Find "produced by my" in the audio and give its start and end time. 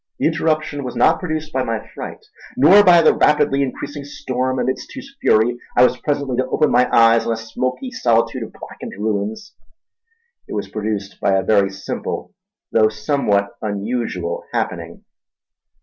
1.19-1.87